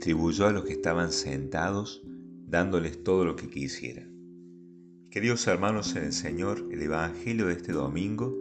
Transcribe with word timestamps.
distribuyó 0.00 0.46
a 0.46 0.52
los 0.52 0.64
que 0.64 0.72
estaban 0.72 1.12
sentados, 1.12 2.00
dándoles 2.46 3.04
todo 3.04 3.26
lo 3.26 3.36
que 3.36 3.50
quisieran. 3.50 4.08
Queridos 5.10 5.46
hermanos 5.46 5.94
en 5.94 6.04
el 6.04 6.14
Señor, 6.14 6.66
el 6.70 6.80
Evangelio 6.80 7.48
de 7.48 7.52
este 7.52 7.72
domingo 7.72 8.34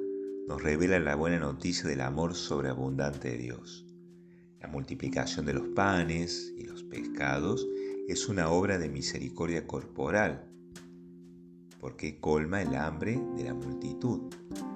nos 0.48 0.64
revela 0.64 1.00
la 1.00 1.16
buena 1.16 1.38
noticia 1.38 1.90
del 1.90 2.00
amor 2.00 2.34
sobreabundante 2.34 3.32
de 3.32 3.38
Dios. 3.40 3.86
La 4.62 4.70
multiplicación 4.70 5.46
de 5.46 5.56
los 5.56 5.68
panes 5.76 6.54
y 6.58 6.64
los 6.64 6.84
pescados 6.84 7.68
es 8.08 8.30
una 8.30 8.48
obra 8.48 8.78
de 8.78 8.88
misericordia 8.88 9.68
corporal, 9.68 10.50
porque 11.82 12.22
colma 12.22 12.62
el 12.62 12.74
hambre 12.74 13.22
de 13.36 13.44
la 13.44 13.54
multitud, 13.54 14.34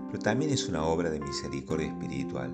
pero 0.07 0.19
también 0.19 0.51
es 0.51 0.67
una 0.67 0.83
obra 0.83 1.09
de 1.09 1.21
misericordia 1.21 1.87
espiritual, 1.87 2.53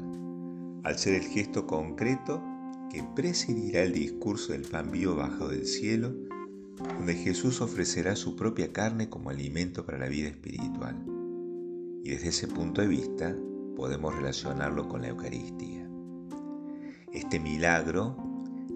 al 0.83 0.99
ser 0.99 1.15
el 1.15 1.23
gesto 1.23 1.65
concreto 1.65 2.43
que 2.89 3.03
presidirá 3.15 3.83
el 3.83 3.93
discurso 3.93 4.53
del 4.53 4.63
pan 4.63 4.91
vivo 4.91 5.15
bajado 5.15 5.49
del 5.49 5.65
cielo, 5.65 6.15
donde 6.77 7.15
Jesús 7.15 7.61
ofrecerá 7.61 8.15
su 8.15 8.35
propia 8.35 8.71
carne 8.71 9.09
como 9.09 9.29
alimento 9.29 9.85
para 9.85 9.97
la 9.97 10.07
vida 10.07 10.29
espiritual. 10.29 11.05
Y 12.03 12.09
desde 12.11 12.29
ese 12.29 12.47
punto 12.47 12.81
de 12.81 12.87
vista 12.87 13.35
podemos 13.75 14.15
relacionarlo 14.15 14.87
con 14.87 15.01
la 15.01 15.09
Eucaristía. 15.09 15.89
Este 17.11 17.39
milagro 17.39 18.17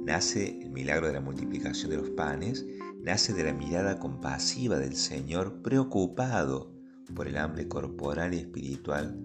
nace, 0.05 0.61
el 0.61 0.71
milagro 0.71 1.07
de 1.07 1.13
la 1.13 1.21
multiplicación 1.21 1.91
de 1.91 1.97
los 1.97 2.09
panes, 2.11 2.65
nace 3.01 3.33
de 3.33 3.43
la 3.43 3.53
mirada 3.53 3.99
compasiva 3.99 4.77
del 4.77 4.95
Señor 4.95 5.61
preocupado 5.61 6.73
por 7.15 7.27
el 7.27 7.37
hambre 7.37 7.67
corporal 7.67 8.33
y 8.33 8.37
espiritual 8.37 9.19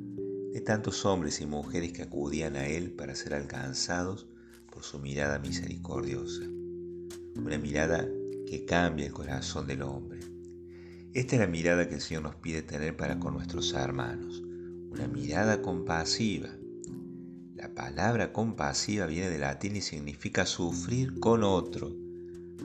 de 0.53 0.61
tantos 0.61 1.05
hombres 1.05 1.41
y 1.41 1.47
mujeres 1.47 1.93
que 1.93 2.03
acudían 2.03 2.57
a 2.57 2.67
Él 2.67 2.93
para 2.93 3.15
ser 3.15 3.35
alcanzados 3.35 4.29
su 4.83 4.99
mirada 4.99 5.39
misericordiosa. 5.39 6.45
Una 7.37 7.59
mirada 7.59 8.09
que 8.47 8.65
cambia 8.65 9.07
el 9.07 9.13
corazón 9.13 9.67
del 9.67 9.83
hombre. 9.83 10.21
Esta 11.13 11.37
es 11.37 11.41
la 11.41 11.47
mirada 11.47 11.89
que 11.89 11.97
el 11.97 12.01
Señor 12.01 12.23
nos 12.23 12.37
pide 12.37 12.63
tener 12.63 12.97
para 12.97 13.19
con 13.19 13.35
nuestros 13.35 13.73
hermanos. 13.75 14.43
Una 14.91 15.09
mirada 15.09 15.61
compasiva. 15.63 16.49
La 17.55 17.75
palabra 17.75 18.33
compasiva 18.33 19.07
viene 19.07 19.31
del 19.31 19.41
latín 19.41 19.77
y 19.77 19.81
significa 19.81 20.47
sufrir 20.47 21.19
con 21.19 21.43
otro, 21.43 21.95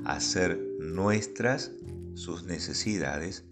hacer 0.05 0.61
nuestras 0.79 1.71
sus 2.15 2.43
necesidades 2.43 3.43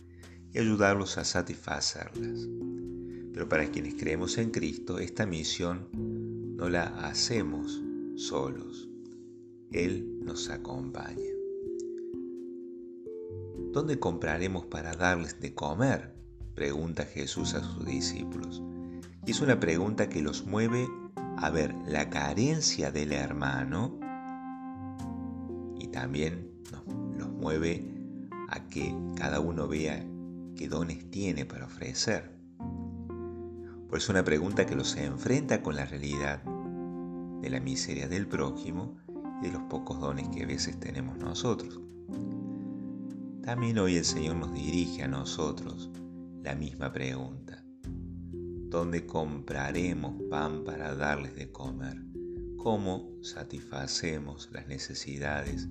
y 0.54 0.60
ayudarlos 0.60 1.18
a 1.18 1.24
satisfacerlas. 1.24 2.48
Pero 3.34 3.50
para 3.50 3.70
quienes 3.72 3.96
creemos 3.96 4.38
en 4.38 4.52
Cristo, 4.52 5.00
esta 5.00 5.26
misión 5.26 5.90
no 6.58 6.70
la 6.70 6.84
hacemos 7.08 7.82
solos. 8.16 8.90
Él 9.72 10.20
nos 10.24 10.50
acompaña. 10.50 11.32
¿Dónde 13.72 14.00
compraremos 14.00 14.66
para 14.66 14.94
darles 14.94 15.40
de 15.40 15.54
comer? 15.54 16.14
pregunta 16.56 17.06
Jesús 17.06 17.54
a 17.54 17.64
sus 17.64 17.86
discípulos. 17.86 18.62
Y 19.26 19.32
es 19.32 19.42
una 19.42 19.60
pregunta 19.60 20.10
que 20.10 20.22
los 20.22 20.46
mueve 20.46 20.88
a 21.38 21.50
ver 21.50 21.74
la 21.88 22.10
carencia 22.10 22.92
del 22.92 23.14
hermano 23.14 23.98
y 25.80 25.88
también 25.88 26.52
los 27.18 27.30
mueve 27.30 27.84
a 28.50 28.68
que 28.68 28.94
cada 29.16 29.40
uno 29.40 29.68
vea 29.68 30.06
qué 30.56 30.68
dones 30.68 31.10
tiene 31.10 31.46
para 31.46 31.66
ofrecer. 31.66 32.32
Pues 33.90 34.10
una 34.10 34.24
pregunta 34.24 34.66
que 34.66 34.76
los 34.76 34.96
enfrenta 34.98 35.62
con 35.62 35.76
la 35.76 35.86
realidad 35.86 36.44
de 37.42 37.50
la 37.50 37.60
miseria 37.60 38.08
del 38.08 38.28
prójimo 38.28 38.98
y 39.42 39.48
de 39.48 39.52
los 39.52 39.64
pocos 39.64 40.00
dones 40.00 40.30
que 40.30 40.44
a 40.44 40.48
veces 40.48 40.80
tenemos 40.80 41.18
nosotros. 41.18 41.80
También 43.44 43.80
hoy 43.80 43.98
el 43.98 44.06
Señor 44.06 44.36
nos 44.36 44.54
dirige 44.54 45.04
a 45.04 45.08
nosotros 45.08 45.90
la 46.44 46.56
misma 46.56 46.94
pregunta. 46.94 47.64
¿Dónde 48.70 49.06
compraremos 49.06 50.22
pan 50.30 50.64
para 50.64 50.96
darles 50.96 51.36
de 51.36 51.52
comer? 51.52 52.02
¿Cómo 52.58 53.12
satisfacemos 53.22 54.50
las 54.54 54.68
necesidades 54.68 55.68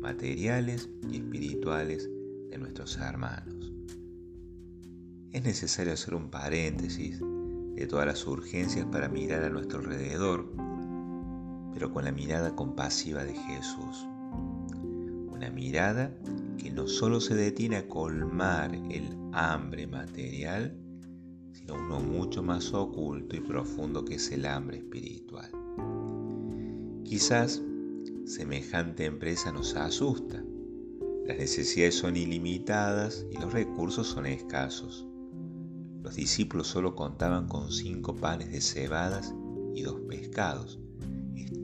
materiales 0.00 0.90
y 1.08 1.16
espirituales 1.16 2.10
de 2.50 2.58
nuestros 2.58 2.98
hermanos? 2.98 3.72
Es 5.32 5.44
necesario 5.44 5.92
hacer 5.92 6.14
un 6.14 6.30
paréntesis 6.30 7.20
de 7.20 7.86
todas 7.86 8.06
las 8.06 8.26
urgencias 8.26 8.86
para 8.86 9.08
mirar 9.08 9.44
a 9.44 9.50
nuestro 9.50 9.78
alrededor, 9.78 10.52
pero 11.76 11.92
con 11.92 12.06
la 12.06 12.10
mirada 12.10 12.56
compasiva 12.56 13.22
de 13.22 13.34
Jesús. 13.34 14.06
Una 15.30 15.50
mirada 15.50 16.10
que 16.56 16.70
no 16.70 16.88
solo 16.88 17.20
se 17.20 17.34
detiene 17.34 17.76
a 17.76 17.86
colmar 17.86 18.74
el 18.90 19.14
hambre 19.34 19.86
material, 19.86 20.74
sino 21.52 21.74
uno 21.74 22.00
mucho 22.00 22.42
más 22.42 22.72
oculto 22.72 23.36
y 23.36 23.40
profundo 23.40 24.06
que 24.06 24.14
es 24.14 24.32
el 24.32 24.46
hambre 24.46 24.78
espiritual. 24.78 25.50
Quizás 27.04 27.62
semejante 28.24 29.04
empresa 29.04 29.52
nos 29.52 29.76
asusta. 29.76 30.42
Las 31.26 31.36
necesidades 31.36 31.96
son 31.96 32.16
ilimitadas 32.16 33.26
y 33.30 33.36
los 33.36 33.52
recursos 33.52 34.06
son 34.06 34.24
escasos. 34.24 35.06
Los 36.02 36.14
discípulos 36.14 36.68
solo 36.68 36.96
contaban 36.96 37.48
con 37.48 37.70
cinco 37.70 38.16
panes 38.16 38.50
de 38.50 38.62
cebadas 38.62 39.34
y 39.74 39.82
dos 39.82 40.00
pescados. 40.08 40.80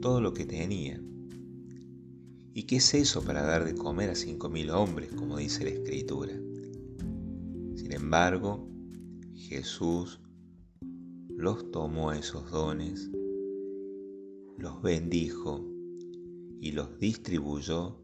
Todo 0.03 0.19
lo 0.19 0.33
que 0.33 0.45
tenían. 0.45 1.29
¿Y 2.53 2.63
qué 2.63 2.75
es 2.75 2.93
eso 2.93 3.23
para 3.23 3.43
dar 3.43 3.63
de 3.63 3.73
comer 3.73 4.09
a 4.09 4.15
cinco 4.15 4.49
mil 4.49 4.69
hombres, 4.69 5.13
como 5.13 5.37
dice 5.37 5.63
la 5.63 5.69
Escritura? 5.69 6.33
Sin 7.75 7.93
embargo, 7.93 8.67
Jesús 9.33 10.19
los 11.29 11.71
tomó 11.71 12.11
esos 12.11 12.51
dones, 12.51 13.09
los 14.57 14.81
bendijo 14.81 15.65
y 16.59 16.73
los 16.73 16.99
distribuyó 16.99 17.97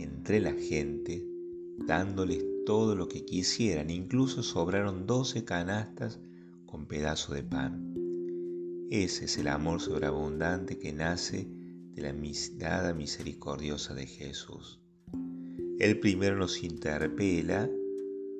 entre 0.00 0.40
la 0.40 0.52
gente, 0.52 1.24
dándoles 1.86 2.44
todo 2.64 2.96
lo 2.96 3.06
que 3.06 3.24
quisieran, 3.24 3.90
incluso 3.90 4.42
sobraron 4.42 5.06
doce 5.06 5.44
canastas 5.44 6.18
con 6.66 6.86
pedazo 6.86 7.34
de 7.34 7.44
pan. 7.44 8.05
Ese 8.90 9.24
es 9.24 9.36
el 9.38 9.48
amor 9.48 9.80
sobreabundante 9.80 10.78
que 10.78 10.92
nace 10.92 11.48
de 11.94 12.02
la 12.02 12.12
mirada 12.12 12.94
misericordiosa 12.94 13.94
de 13.94 14.06
Jesús. 14.06 14.78
Él 15.80 15.98
primero 15.98 16.36
nos 16.36 16.62
interpela 16.62 17.68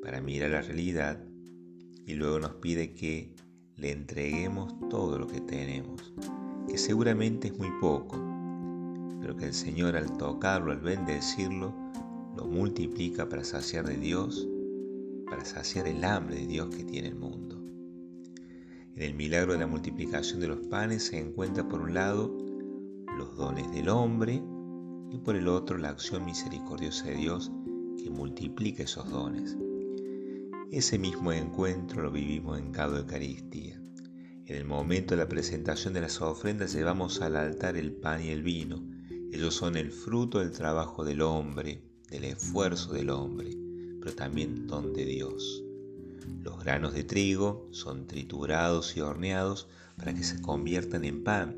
para 0.03 0.21
mirar 0.21 0.51
la 0.51 0.63
realidad 0.63 1.21
y 2.07 2.15
luego 2.15 2.39
nos 2.39 2.55
pide 2.55 2.95
que 2.95 3.35
le 3.75 3.91
entreguemos 3.91 4.73
todo 4.89 5.19
lo 5.19 5.27
que 5.27 5.41
tenemos, 5.41 6.15
que 6.69 6.79
seguramente 6.79 7.49
es 7.49 7.59
muy 7.59 7.71
poco, 7.81 8.17
pero 9.21 9.37
que 9.37 9.47
el 9.47 9.53
Señor 9.53 9.97
al 9.97 10.17
tocarlo, 10.17 10.71
al 10.71 10.81
bendecirlo, 10.81 11.75
lo 12.37 12.47
multiplica 12.47 13.29
para 13.29 13.43
saciar 13.43 13.85
de 13.85 13.97
Dios, 13.97 14.49
para 15.29 15.45
saciar 15.45 15.89
el 15.89 16.05
hambre 16.05 16.37
de 16.37 16.47
Dios 16.47 16.69
que 16.73 16.85
tiene 16.85 17.09
el 17.09 17.17
mundo. 17.17 17.36
En 18.97 19.03
el 19.03 19.15
milagro 19.15 19.53
de 19.53 19.59
la 19.59 19.67
multiplicación 19.67 20.41
de 20.41 20.49
los 20.49 20.67
panes 20.69 21.09
se 21.09 21.19
encuentra 21.19 21.69
por 21.69 21.83
un 21.83 21.93
lado 21.93 22.35
los 23.19 23.37
dones 23.37 23.71
del 23.71 23.91
hombre 23.91 24.43
y 25.11 25.19
por 25.19 25.37
el 25.37 25.49
otro 25.49 25.77
la 25.77 25.91
acción 25.91 26.25
misericordiosa 26.25 27.05
de 27.09 27.17
Dios 27.17 27.53
que 28.03 28.09
multiplica 28.09 28.85
esos 28.85 29.11
dones. 29.11 29.55
Ese 30.73 30.99
mismo 30.99 31.31
encuentro 31.31 32.05
lo 32.05 32.11
vivimos 32.11 32.59
en 32.59 32.73
cada 32.73 33.01
Eucaristía. 33.01 33.79
En 34.47 34.57
el 34.57 34.65
momento 34.65 35.15
de 35.15 35.23
la 35.23 35.29
presentación 35.29 35.93
de 35.93 36.01
las 36.01 36.23
ofrendas 36.23 36.73
llevamos 36.73 37.21
al 37.21 37.37
altar 37.37 37.77
el 37.77 37.93
pan 37.93 38.23
y 38.23 38.31
el 38.31 38.43
vino. 38.43 38.83
Ellos 39.31 39.55
son 39.55 39.77
el 39.77 39.93
fruto 39.93 40.39
del 40.39 40.53
trabajo 40.53 41.05
del 41.05 41.21
hombre, 41.21 41.83
del 42.09 42.25
esfuerzo 42.25 42.95
del 42.95 43.11
hombre, 43.11 43.51
pero 44.01 44.15
también 44.15 44.67
don 44.67 44.95
de 44.95 45.05
Dios. 45.05 45.66
Los 46.43 46.63
granos 46.63 46.95
de 46.95 47.05
trigo 47.05 47.69
son 47.73 48.07
triturados 48.07 48.97
y 48.97 49.01
horneados 49.01 49.69
para 49.97 50.15
que 50.15 50.23
se 50.23 50.41
conviertan 50.41 51.05
en 51.05 51.25
pan 51.25 51.57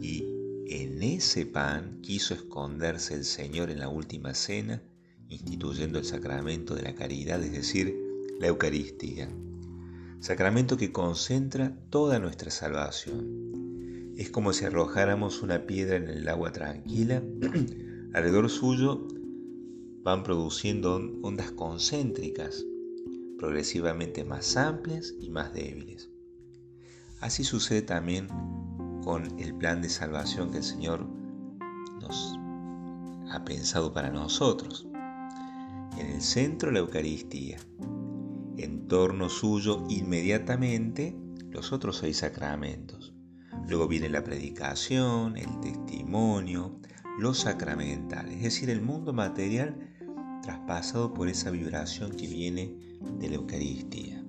y 0.00 0.24
en 0.66 1.02
ese 1.02 1.46
pan 1.46 2.00
quiso 2.02 2.34
esconderse 2.34 3.14
el 3.14 3.24
Señor 3.24 3.70
en 3.70 3.80
la 3.80 3.88
última 3.88 4.34
cena, 4.34 4.82
instituyendo 5.28 5.98
el 5.98 6.04
sacramento 6.04 6.74
de 6.74 6.82
la 6.82 6.94
caridad, 6.94 7.42
es 7.42 7.52
decir, 7.52 7.94
la 8.40 8.48
Eucaristía. 8.48 9.28
Sacramento 10.20 10.76
que 10.76 10.92
concentra 10.92 11.76
toda 11.90 12.18
nuestra 12.18 12.50
salvación. 12.50 14.12
Es 14.16 14.30
como 14.30 14.52
si 14.52 14.64
arrojáramos 14.64 15.42
una 15.42 15.66
piedra 15.66 15.96
en 15.96 16.08
el 16.08 16.28
agua 16.28 16.52
tranquila, 16.52 17.22
alrededor 18.14 18.48
suyo 18.48 19.06
van 20.02 20.22
produciendo 20.22 20.96
ondas 21.22 21.50
concéntricas, 21.50 22.64
progresivamente 23.38 24.24
más 24.24 24.56
amplias 24.56 25.14
y 25.20 25.30
más 25.30 25.52
débiles. 25.52 26.10
Así 27.20 27.44
sucede 27.44 27.82
también 27.82 28.28
con 29.02 29.38
el 29.38 29.54
plan 29.54 29.82
de 29.82 29.88
salvación 29.88 30.50
que 30.50 30.58
el 30.58 30.64
Señor 30.64 31.06
nos 32.00 32.38
ha 33.30 33.44
pensado 33.44 33.92
para 33.92 34.10
nosotros. 34.10 34.86
En 35.98 36.06
el 36.06 36.20
centro 36.20 36.70
la 36.70 36.80
Eucaristía. 36.80 37.58
En 38.56 38.88
torno 38.88 39.28
suyo 39.28 39.84
inmediatamente 39.88 41.16
los 41.50 41.72
otros 41.72 41.98
seis 41.98 42.18
sacramentos. 42.18 43.14
Luego 43.68 43.88
viene 43.88 44.08
la 44.08 44.24
predicación, 44.24 45.36
el 45.36 45.60
testimonio, 45.60 46.78
los 47.18 47.38
sacramentales, 47.38 48.36
es 48.36 48.42
decir, 48.42 48.70
el 48.70 48.82
mundo 48.82 49.12
material 49.12 49.93
traspasado 50.44 51.14
por 51.14 51.28
esa 51.28 51.50
vibración 51.50 52.10
que 52.10 52.26
viene 52.26 52.74
de 53.18 53.30
la 53.30 53.36
Eucaristía. 53.36 54.22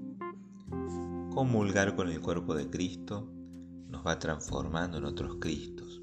Comulgar 1.34 1.98
con 1.98 2.10
el 2.10 2.22
cuerpo 2.22 2.56
de 2.56 2.70
Cristo 2.70 3.30
nos 3.90 4.08
va 4.08 4.18
transformando 4.18 4.98
en 4.98 5.04
otros 5.04 5.36
Cristos 5.42 6.02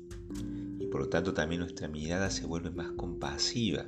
y 0.78 0.86
por 0.88 1.00
lo 1.00 1.08
tanto 1.08 1.32
también 1.32 1.60
nuestra 1.60 1.88
mirada 1.88 2.28
se 2.28 2.44
vuelve 2.44 2.70
más 2.70 2.92
compasiva. 2.92 3.86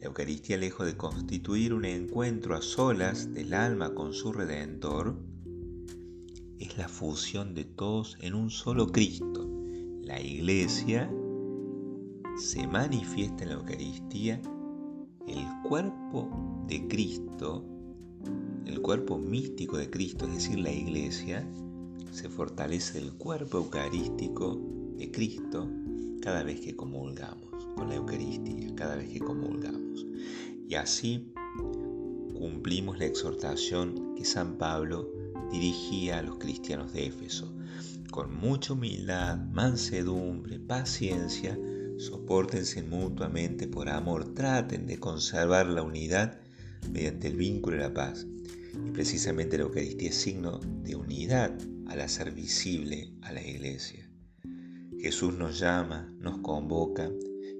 La 0.00 0.06
Eucaristía, 0.06 0.58
lejos 0.58 0.84
de 0.84 0.98
constituir 0.98 1.72
un 1.72 1.86
encuentro 1.86 2.54
a 2.54 2.60
solas 2.60 3.32
del 3.32 3.54
alma 3.54 3.94
con 3.94 4.12
su 4.12 4.34
Redentor, 4.34 5.18
es 6.58 6.76
la 6.76 6.88
fusión 6.88 7.54
de 7.54 7.64
todos 7.64 8.18
en 8.20 8.34
un 8.34 8.50
solo 8.50 8.92
Cristo. 8.92 9.50
La 10.02 10.20
Iglesia 10.20 11.10
se 12.36 12.66
manifiesta 12.66 13.44
en 13.44 13.48
la 13.48 13.54
Eucaristía 13.54 14.42
el 15.26 15.44
cuerpo 15.68 16.64
de 16.68 16.86
Cristo, 16.88 17.64
el 18.64 18.80
cuerpo 18.80 19.18
místico 19.18 19.76
de 19.76 19.90
Cristo, 19.90 20.26
es 20.26 20.34
decir, 20.34 20.58
la 20.58 20.72
Iglesia, 20.72 21.46
se 22.10 22.28
fortalece 22.28 22.98
el 22.98 23.12
cuerpo 23.12 23.58
eucarístico 23.58 24.60
de 24.96 25.10
Cristo 25.10 25.68
cada 26.22 26.42
vez 26.42 26.60
que 26.60 26.74
comulgamos 26.74 27.66
con 27.74 27.88
la 27.88 27.96
Eucaristía, 27.96 28.74
cada 28.74 28.96
vez 28.96 29.08
que 29.10 29.20
comulgamos. 29.20 30.06
Y 30.68 30.74
así 30.74 31.32
cumplimos 32.34 32.98
la 32.98 33.06
exhortación 33.06 34.14
que 34.16 34.24
San 34.24 34.56
Pablo 34.56 35.10
dirigía 35.50 36.18
a 36.18 36.22
los 36.22 36.38
cristianos 36.38 36.92
de 36.92 37.06
Éfeso. 37.06 37.52
Con 38.10 38.34
mucha 38.36 38.72
humildad, 38.72 39.38
mansedumbre, 39.52 40.58
paciencia, 40.58 41.58
soportense 41.98 42.82
mutuamente 42.82 43.66
por 43.68 43.88
amor, 43.88 44.34
traten 44.34 44.86
de 44.86 44.98
conservar 44.98 45.66
la 45.66 45.82
unidad 45.82 46.38
mediante 46.90 47.28
el 47.28 47.36
vínculo 47.36 47.76
de 47.76 47.82
la 47.82 47.94
paz. 47.94 48.26
Y 48.86 48.90
precisamente 48.90 49.56
la 49.56 49.64
Eucaristía 49.64 50.10
es 50.10 50.16
signo 50.16 50.60
de 50.82 50.96
unidad 50.96 51.56
al 51.86 52.00
hacer 52.00 52.32
visible 52.32 53.12
a 53.22 53.32
la 53.32 53.42
iglesia. 53.42 54.10
Jesús 54.98 55.34
nos 55.34 55.58
llama, 55.58 56.12
nos 56.18 56.38
convoca 56.38 57.10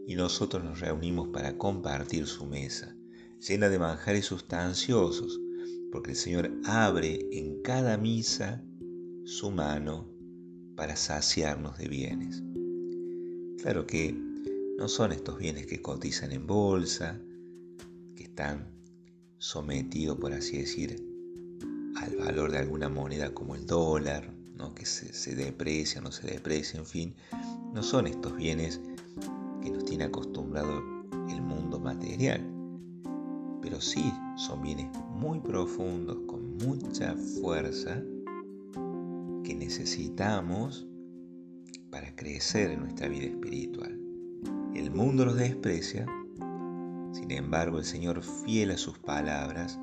y 0.07 0.15
nosotros 0.15 0.63
nos 0.65 0.81
reunimos 0.81 1.29
para 1.29 1.57
compartir 1.57 2.27
su 2.27 2.47
mesa, 2.47 2.95
llena 3.41 3.69
de 3.69 3.79
manjares 3.79 4.27
sustanciosos, 4.27 5.41
porque 5.91 6.13
el 6.13 6.17
Señor 6.17 6.51
abre 6.65 7.27
en 7.33 7.63
cada 7.63 7.97
misa 7.97 8.63
su 9.25 9.51
mano 9.51 10.09
para 10.77 10.97
saciarnos 10.97 11.79
de 11.79 11.89
bienes. 11.89 12.43
Claro 13.63 13.87
que 13.87 14.26
no 14.79 14.89
son 14.89 15.13
estos 15.13 15.39
bienes 15.39 15.67
que 15.67 15.81
cotizan 15.81 16.33
en 16.33 16.47
bolsa, 16.47 17.19
que 18.15 18.25
están 18.25 18.69
sometidos, 19.39 20.19
por 20.19 20.33
así 20.33 20.59
decir, 20.59 21.03
al 21.97 22.17
valor 22.17 22.51
de 22.51 22.59
alguna 22.59 22.91
moneda 22.91 23.33
como 23.33 23.55
el 23.55 23.67
dólar, 23.67 24.35
¿no? 24.55 24.75
que 24.75 24.85
se, 24.85 25.15
se 25.15 25.35
deprecia, 25.35 26.03
no 26.03 26.13
se 26.13 26.27
deprecia, 26.27 26.79
en 26.79 26.87
fin, 26.87 27.15
no 27.73 27.83
son 27.83 28.07
estos 28.07 28.37
bienes 28.37 28.81
que 29.63 29.71
nos 29.71 29.85
tiene 29.87 30.05
acostumbrado 30.05 30.83
el 31.31 31.41
mundo 31.41 31.81
material, 31.81 32.47
pero 33.63 33.81
sí 33.81 34.13
son 34.37 34.63
bienes 34.63 34.89
muy 35.11 35.41
profundos, 35.41 36.19
con 36.27 36.59
mucha 36.59 37.15
fuerza, 37.41 38.03
que 39.43 39.55
necesitamos 39.55 40.87
para 41.91 42.15
crecer 42.15 42.73
en 42.73 42.81
nuestra 42.81 43.09
vida 43.09 43.25
espiritual. 43.25 44.06
El 44.77 44.91
mundo 44.91 45.25
los 45.25 45.37
desprecia, 45.37 46.05
sin 47.11 47.31
embargo 47.31 47.79
el 47.79 47.87
Señor, 47.87 48.23
fiel 48.23 48.73
a 48.73 48.77
sus 48.77 48.99
palabras, 48.99 49.81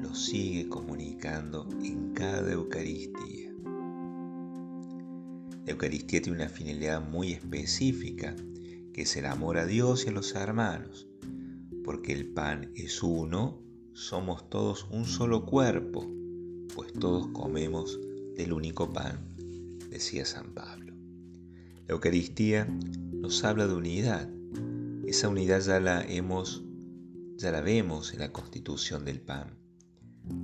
los 0.00 0.26
sigue 0.26 0.68
comunicando 0.68 1.68
en 1.82 2.12
cada 2.12 2.52
Eucaristía. 2.52 3.52
La 5.64 5.72
Eucaristía 5.72 6.22
tiene 6.22 6.38
una 6.38 6.48
finalidad 6.48 7.04
muy 7.04 7.32
específica, 7.32 8.36
que 8.92 9.02
es 9.02 9.16
el 9.16 9.26
amor 9.26 9.58
a 9.58 9.66
Dios 9.66 10.06
y 10.06 10.10
a 10.10 10.12
los 10.12 10.32
hermanos, 10.36 11.08
porque 11.82 12.12
el 12.12 12.28
pan 12.28 12.70
es 12.76 13.02
uno, 13.02 13.60
somos 13.92 14.48
todos 14.48 14.86
un 14.92 15.04
solo 15.04 15.46
cuerpo, 15.46 16.08
pues 16.76 16.92
todos 16.92 17.26
comemos 17.32 17.98
del 18.36 18.52
único 18.52 18.92
pan, 18.92 19.18
decía 19.90 20.24
San 20.24 20.54
Pablo. 20.54 20.94
La 21.88 21.94
Eucaristía 21.94 22.68
nos 23.20 23.44
habla 23.44 23.66
de 23.66 23.74
unidad. 23.74 24.30
Esa 25.06 25.28
unidad 25.28 25.60
ya 25.60 25.80
la 25.80 26.04
hemos 26.04 26.64
ya 27.36 27.52
la 27.52 27.60
vemos 27.60 28.12
en 28.14 28.20
la 28.20 28.32
constitución 28.32 29.04
del 29.04 29.20
pan. 29.20 29.56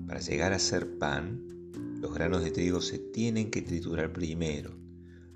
Para 0.06 0.20
llegar 0.20 0.52
a 0.52 0.60
ser 0.60 0.96
pan, 0.98 1.44
los 2.00 2.14
granos 2.14 2.44
de 2.44 2.52
trigo 2.52 2.80
se 2.80 2.98
tienen 2.98 3.50
que 3.50 3.62
triturar 3.62 4.12
primero. 4.12 4.76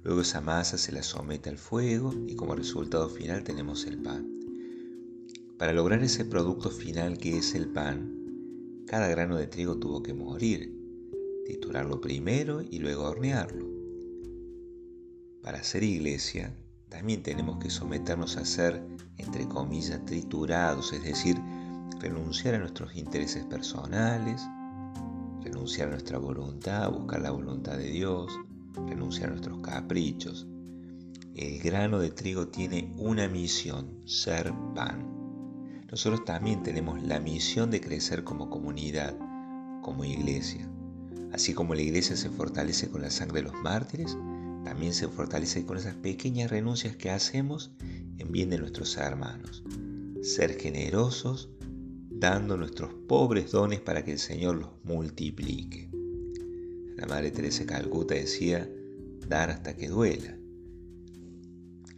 Luego 0.05 0.20
esa 0.20 0.40
masa 0.40 0.79
se 0.79 0.93
la 0.93 1.02
somete 1.02 1.50
al 1.50 1.58
fuego 1.58 2.14
y 2.29 2.37
como 2.37 2.55
resultado 2.55 3.08
final 3.08 3.43
tenemos 3.43 3.87
el 3.87 4.00
pan. 4.00 4.38
Para 5.58 5.73
lograr 5.73 6.02
ese 6.05 6.25
producto 6.25 6.70
final 6.70 7.19
que 7.19 7.38
es 7.38 7.56
el 7.56 7.69
pan, 7.69 8.85
cada 8.87 9.08
grano 9.08 9.37
de 9.37 9.49
trigo 9.49 9.79
tuvo 9.79 10.02
que 10.02 10.14
morir, 10.14 10.73
triturarlo 11.44 12.00
primero 12.00 12.62
y 12.62 12.79
luego 12.79 13.02
hornearlo. 13.02 13.67
Para 15.43 15.64
ser 15.64 15.82
iglesia, 15.82 16.55
también 16.88 17.23
tenemos 17.23 17.58
que 17.58 17.70
someternos 17.70 18.37
a 18.37 18.44
ser, 18.44 18.82
entre 19.17 19.46
comillas, 19.46 20.05
triturados, 20.05 20.93
es 20.93 21.02
decir, 21.02 21.40
renunciar 22.00 22.55
a 22.55 22.58
nuestros 22.58 22.94
intereses 22.96 23.44
personales, 23.44 24.43
renunciar 25.43 25.88
a 25.88 25.93
nuestra 25.93 26.19
voluntad, 26.19 26.90
buscar 26.90 27.21
la 27.21 27.30
voluntad 27.30 27.76
de 27.76 27.90
Dios, 27.90 28.33
renunciar 28.87 29.28
a 29.28 29.33
nuestros 29.33 29.61
caprichos. 29.61 30.47
El 31.35 31.59
grano 31.61 31.99
de 31.99 32.11
trigo 32.11 32.49
tiene 32.49 32.92
una 32.97 33.28
misión, 33.28 34.00
ser 34.07 34.52
pan 34.75 35.18
nosotros 35.90 36.26
también 36.26 36.62
tenemos 36.62 37.02
la 37.02 37.18
misión 37.18 37.71
de 37.71 37.80
crecer 37.80 38.23
como 38.23 38.50
comunidad, 38.50 39.16
como 39.80 40.04
iglesia. 40.04 40.68
Así 41.33 41.54
como 41.54 41.75
la 41.75 41.80
iglesia 41.80 42.14
se 42.14 42.28
fortalece 42.28 42.90
con 42.90 43.00
la 43.00 43.11
sangre 43.11 43.40
de 43.40 43.50
los 43.50 43.62
mártires, 43.62 44.16
también 44.65 44.93
se 44.93 45.09
fortalece 45.09 45.65
con 45.65 45.77
esas 45.77 45.95
pequeñas 45.95 46.50
renuncias 46.50 46.97
que 46.97 47.11
hacemos 47.11 47.71
en 48.19 48.33
bien 48.33 48.50
de 48.50 48.59
nuestros 48.59 48.97
hermanos. 48.97 49.62
Ser 50.23 50.59
generosos, 50.59 51.50
dando 52.11 52.57
nuestros 52.57 52.93
pobres 53.07 53.50
dones 53.53 53.81
para 53.81 54.05
que 54.05 54.12
el 54.12 54.19
Señor 54.19 54.57
los 54.57 54.71
multiplique. 54.85 55.91
La 56.97 57.07
Madre 57.07 57.31
Teresa 57.31 57.65
Calcuta 57.65 58.15
decía, 58.15 58.69
dar 59.29 59.50
hasta 59.50 59.77
que 59.77 59.88
duela. 59.88 60.37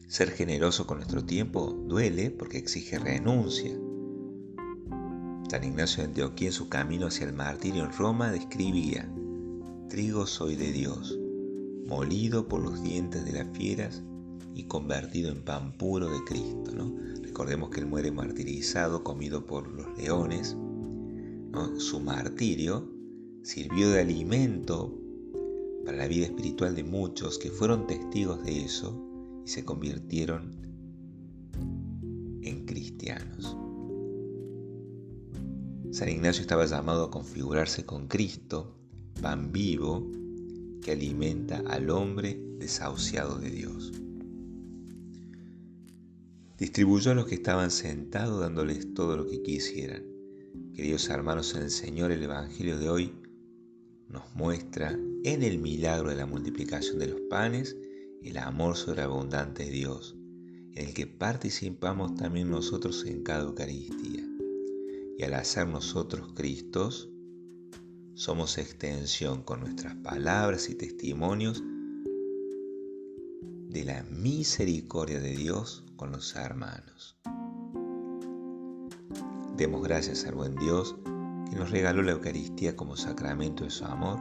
Ser 0.09 0.31
generoso 0.33 0.87
con 0.87 0.99
nuestro 0.99 1.25
tiempo 1.25 1.71
duele 1.87 2.31
porque 2.31 2.59
exige 2.59 2.99
renuncia. 2.99 3.73
San 5.49 5.65
Ignacio 5.65 6.03
de 6.03 6.09
Antioquía 6.09 6.49
en 6.49 6.53
su 6.53 6.69
camino 6.69 7.07
hacia 7.07 7.27
el 7.27 7.33
martirio 7.33 7.85
en 7.85 7.93
Roma 7.93 8.31
describía, 8.31 9.11
trigo 9.89 10.27
soy 10.27 10.55
de 10.55 10.71
Dios, 10.73 11.20
molido 11.91 12.47
por 12.47 12.63
los 12.63 12.81
dientes 12.85 13.25
de 13.25 13.33
las 13.33 13.49
fieras 13.59 14.05
y 14.55 14.63
convertido 14.63 15.33
en 15.33 15.43
pan 15.43 15.73
puro 15.77 16.09
de 16.09 16.23
Cristo. 16.25 16.71
¿no? 16.73 16.95
Recordemos 17.21 17.71
que 17.71 17.81
él 17.81 17.87
muere 17.87 18.13
martirizado, 18.13 19.03
comido 19.03 19.45
por 19.45 19.69
los 19.69 19.99
leones. 19.99 20.57
Su 21.79 21.99
martirio 21.99 22.89
sirvió 23.43 23.91
de 23.91 24.03
alimento 24.03 24.97
para 25.85 25.97
la 25.97 26.07
vida 26.07 26.27
espiritual 26.27 26.77
de 26.77 26.85
muchos 26.85 27.39
que 27.39 27.51
fueron 27.51 27.89
testigos 27.89 28.45
de 28.45 28.65
eso 28.65 28.97
y 29.45 29.49
se 29.49 29.65
convirtieron 29.65 30.63
en 32.43 32.67
cristianos. 32.67 33.57
San 35.91 36.09
Ignacio 36.09 36.43
estaba 36.43 36.67
llamado 36.67 37.07
a 37.07 37.11
configurarse 37.11 37.85
con 37.85 38.07
Cristo, 38.07 38.77
pan 39.21 39.51
vivo 39.51 40.20
que 40.81 40.93
alimenta 40.93 41.63
al 41.67 41.91
hombre 41.91 42.41
desahuciado 42.59 43.39
de 43.39 43.51
Dios. 43.51 43.93
Distribuyó 46.59 47.13
a 47.13 47.15
los 47.15 47.27
que 47.27 47.37
estaban 47.37 47.71
sentados 47.71 48.41
dándoles 48.41 48.93
todo 48.95 49.17
lo 49.17 49.27
que 49.27 49.43
quisieran. 49.43 50.05
Queridos 50.75 51.09
hermanos 51.09 51.55
en 51.55 51.63
el 51.63 51.71
Señor, 51.71 52.13
el 52.13 52.23
Evangelio 52.23 52.79
de 52.79 52.91
hoy 52.91 53.15
nos 54.09 54.35
muestra 54.35 54.99
en 55.25 55.43
el 55.43 55.59
milagro 55.59 56.11
de 56.11 56.17
la 56.17 56.27
multiplicación 56.27 56.99
de 56.99 57.07
los 57.09 57.21
panes 57.31 57.77
el 58.23 58.37
amor 58.37 58.77
sobreabundante 58.77 59.65
de 59.65 59.71
Dios, 59.71 60.17
en 60.75 60.89
el 60.89 60.95
que 60.95 61.07
participamos 61.07 62.15
también 62.17 62.51
nosotros 62.51 63.05
en 63.07 63.23
cada 63.23 63.45
Eucaristía. 63.45 64.27
Y 65.17 65.23
al 65.23 65.35
hacer 65.35 65.67
nosotros 65.67 66.33
Cristos, 66.35 67.11
somos 68.15 68.59
extensión 68.59 69.43
con 69.43 69.61
nuestras 69.61 69.95
palabras 69.97 70.69
y 70.69 70.75
testimonios 70.75 71.63
de 73.69 73.85
la 73.85 74.03
misericordia 74.05 75.21
de 75.21 75.37
Dios 75.37 75.85
con 75.97 76.13
los 76.13 76.35
hermanos. 76.35 77.17
Demos 79.57 79.83
gracias 79.83 80.25
al 80.27 80.35
buen 80.35 80.55
Dios 80.57 80.97
que 81.51 81.57
nos 81.57 81.71
regaló 81.71 82.03
la 82.03 82.13
Eucaristía 82.13 82.77
como 82.77 82.97
sacramento 82.97 83.65
de 83.65 83.71
su 83.71 83.85
amor 83.85 84.19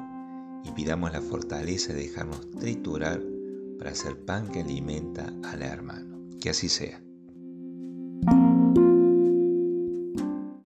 y 0.63 0.71
pidamos 0.71 1.11
la 1.11 1.21
fortaleza 1.21 1.93
de 1.93 2.07
dejarnos 2.07 2.49
triturar 2.51 3.21
para 3.77 3.91
hacer 3.91 4.25
pan 4.25 4.47
que 4.49 4.61
alimenta 4.61 5.33
al 5.43 5.61
hermano. 5.61 6.19
Que 6.39 6.49
así 6.49 6.69
sea. 6.69 7.01